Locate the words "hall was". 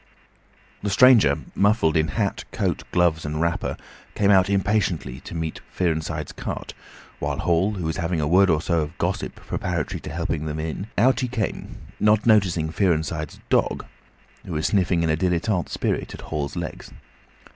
7.37-7.97